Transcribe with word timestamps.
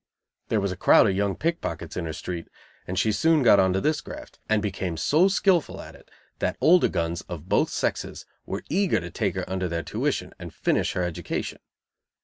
There 0.47 0.59
was 0.59 0.71
a 0.71 0.75
crowd 0.75 1.05
of 1.05 1.15
young 1.15 1.35
pickpockets 1.35 1.95
in 1.95 2.05
her 2.05 2.13
street, 2.13 2.47
and 2.87 2.97
she 2.97 3.11
soon 3.11 3.43
got 3.43 3.59
on 3.59 3.71
to 3.73 3.79
this 3.79 4.01
graft, 4.01 4.39
and 4.49 4.59
became 4.59 4.97
so 4.97 5.27
skilful 5.27 5.79
at 5.79 5.93
it 5.93 6.09
that 6.39 6.57
older 6.59 6.87
guns 6.87 7.21
of 7.29 7.47
both 7.47 7.69
sexes 7.69 8.25
were 8.47 8.63
eager 8.67 8.99
to 8.99 9.11
take 9.11 9.35
her 9.35 9.47
under 9.47 9.67
their 9.67 9.83
tuition 9.83 10.33
and 10.39 10.55
finish 10.55 10.93
her 10.93 11.03
education. 11.03 11.59